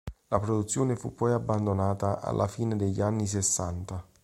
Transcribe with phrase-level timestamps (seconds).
[0.29, 4.03] La produzione fu poi abbandonata alla fine degli anni sessanta.